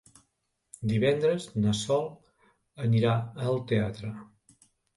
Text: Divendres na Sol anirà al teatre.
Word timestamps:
Divendres 0.91 1.45
na 1.67 1.75
Sol 1.81 2.09
anirà 2.89 3.15
al 3.47 3.65
teatre. 3.75 4.13